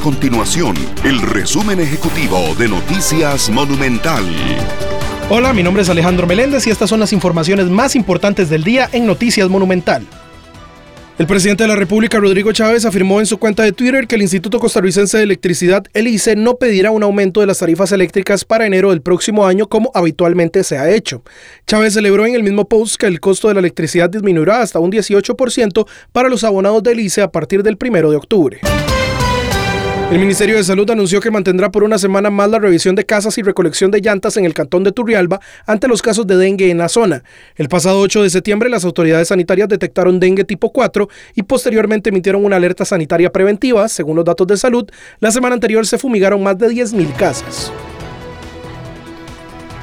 continuación 0.00 0.74
el 1.04 1.20
resumen 1.20 1.78
ejecutivo 1.78 2.54
de 2.58 2.68
Noticias 2.68 3.50
Monumental. 3.50 4.24
Hola, 5.28 5.52
mi 5.52 5.62
nombre 5.62 5.82
es 5.82 5.90
Alejandro 5.90 6.26
Meléndez 6.26 6.66
y 6.66 6.70
estas 6.70 6.88
son 6.88 7.00
las 7.00 7.12
informaciones 7.12 7.66
más 7.66 7.94
importantes 7.94 8.48
del 8.48 8.64
día 8.64 8.88
en 8.92 9.06
Noticias 9.06 9.48
Monumental. 9.48 10.06
El 11.18 11.26
presidente 11.26 11.64
de 11.64 11.68
la 11.68 11.76
República, 11.76 12.18
Rodrigo 12.18 12.50
Chávez, 12.50 12.86
afirmó 12.86 13.20
en 13.20 13.26
su 13.26 13.36
cuenta 13.36 13.62
de 13.62 13.72
Twitter 13.72 14.06
que 14.06 14.14
el 14.14 14.22
Instituto 14.22 14.58
Costarricense 14.58 15.18
de 15.18 15.24
Electricidad, 15.24 15.84
el 15.92 16.08
ICE, 16.08 16.34
no 16.34 16.54
pedirá 16.54 16.90
un 16.90 17.02
aumento 17.02 17.40
de 17.40 17.46
las 17.46 17.58
tarifas 17.58 17.92
eléctricas 17.92 18.46
para 18.46 18.66
enero 18.66 18.88
del 18.88 19.02
próximo 19.02 19.46
año 19.46 19.68
como 19.68 19.90
habitualmente 19.92 20.64
se 20.64 20.78
ha 20.78 20.90
hecho. 20.90 21.22
Chávez 21.66 21.92
celebró 21.92 22.24
en 22.24 22.34
el 22.34 22.42
mismo 22.42 22.66
post 22.66 22.96
que 22.96 23.06
el 23.06 23.20
costo 23.20 23.48
de 23.48 23.54
la 23.54 23.60
electricidad 23.60 24.08
disminuirá 24.08 24.62
hasta 24.62 24.78
un 24.78 24.90
18% 24.90 25.86
para 26.10 26.30
los 26.30 26.42
abonados 26.42 26.82
del 26.82 27.00
ICE 27.00 27.20
a 27.20 27.30
partir 27.30 27.62
del 27.62 27.76
1 27.78 28.10
de 28.10 28.16
octubre. 28.16 28.60
El 30.10 30.18
Ministerio 30.18 30.56
de 30.56 30.64
Salud 30.64 30.90
anunció 30.90 31.20
que 31.20 31.30
mantendrá 31.30 31.70
por 31.70 31.84
una 31.84 31.96
semana 31.96 32.30
más 32.30 32.50
la 32.50 32.58
revisión 32.58 32.96
de 32.96 33.06
casas 33.06 33.38
y 33.38 33.42
recolección 33.42 33.92
de 33.92 34.00
llantas 34.00 34.36
en 34.36 34.44
el 34.44 34.54
cantón 34.54 34.82
de 34.82 34.90
Turrialba 34.90 35.38
ante 35.66 35.86
los 35.86 36.02
casos 36.02 36.26
de 36.26 36.36
dengue 36.36 36.68
en 36.68 36.78
la 36.78 36.88
zona. 36.88 37.22
El 37.54 37.68
pasado 37.68 38.00
8 38.00 38.24
de 38.24 38.30
septiembre 38.30 38.68
las 38.68 38.84
autoridades 38.84 39.28
sanitarias 39.28 39.68
detectaron 39.68 40.18
dengue 40.18 40.42
tipo 40.42 40.72
4 40.72 41.08
y 41.36 41.44
posteriormente 41.44 42.10
emitieron 42.10 42.44
una 42.44 42.56
alerta 42.56 42.84
sanitaria 42.84 43.30
preventiva. 43.30 43.88
Según 43.88 44.16
los 44.16 44.24
datos 44.24 44.48
de 44.48 44.56
salud, 44.56 44.90
la 45.20 45.30
semana 45.30 45.54
anterior 45.54 45.86
se 45.86 45.96
fumigaron 45.96 46.42
más 46.42 46.58
de 46.58 46.70
10.000 46.70 47.14
casas. 47.14 47.70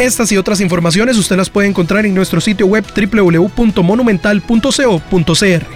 Estas 0.00 0.32
y 0.32 0.38
otras 0.38 0.60
informaciones 0.60 1.18
usted 1.18 1.36
las 1.36 1.50
puede 1.50 1.68
encontrar 1.68 2.04
en 2.04 2.16
nuestro 2.16 2.40
sitio 2.40 2.66
web 2.66 2.84
www.monumental.co.cr. 2.84 5.75